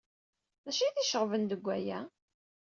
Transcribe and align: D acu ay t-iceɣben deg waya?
D 0.63 0.65
acu 0.69 0.81
ay 0.83 0.91
t-iceɣben 0.95 1.43
deg 1.45 1.61
waya? 1.65 1.99